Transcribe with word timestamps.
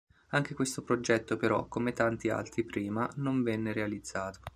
Anche 0.29 0.55
questo 0.55 0.81
progetto 0.81 1.37
però, 1.37 1.67
come 1.67 1.93
tanti 1.93 2.29
altri 2.31 2.63
prima, 2.63 3.07
non 3.17 3.43
venne 3.43 3.71
realizzato. 3.71 4.39